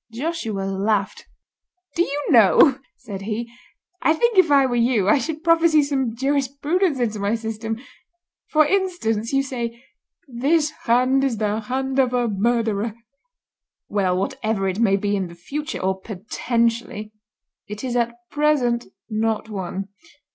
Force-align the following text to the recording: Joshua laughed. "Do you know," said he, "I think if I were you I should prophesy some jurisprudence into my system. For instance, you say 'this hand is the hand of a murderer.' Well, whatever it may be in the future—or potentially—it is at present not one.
Joshua 0.11 0.63
laughed. 0.63 1.27
"Do 1.95 2.01
you 2.01 2.25
know," 2.31 2.79
said 2.97 3.21
he, 3.21 3.53
"I 4.01 4.13
think 4.15 4.35
if 4.35 4.49
I 4.49 4.65
were 4.65 4.73
you 4.75 5.07
I 5.07 5.19
should 5.19 5.43
prophesy 5.43 5.83
some 5.83 6.15
jurisprudence 6.15 6.99
into 6.99 7.19
my 7.19 7.35
system. 7.35 7.77
For 8.49 8.65
instance, 8.65 9.31
you 9.31 9.43
say 9.43 9.85
'this 10.27 10.71
hand 10.85 11.23
is 11.23 11.37
the 11.37 11.59
hand 11.59 11.99
of 11.99 12.13
a 12.13 12.27
murderer.' 12.27 12.95
Well, 13.89 14.17
whatever 14.17 14.67
it 14.67 14.79
may 14.79 14.95
be 14.95 15.15
in 15.15 15.27
the 15.27 15.35
future—or 15.35 16.01
potentially—it 16.01 17.83
is 17.83 17.95
at 17.95 18.15
present 18.31 18.87
not 19.07 19.49
one. 19.49 19.89